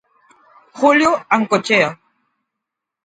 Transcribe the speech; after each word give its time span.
Julio 0.79 1.11
Ancochea. 1.29 1.91